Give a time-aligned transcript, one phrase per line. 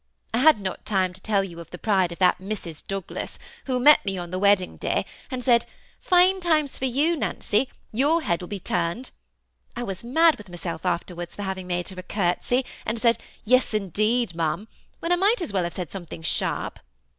[0.33, 2.81] I had not time to tell you of the pride of that Mrs.
[2.87, 7.15] Douglas, who met me on the wedding day, and said, * Fine times for you,
[7.15, 9.11] Nancy; your head will be turned.'
[9.75, 13.75] I was mad with myself afterwards for having made her a courtesy, and said, 'Yes,
[13.75, 14.67] indeed, ma'am,'
[15.01, 16.79] when I might as well have said something sharp.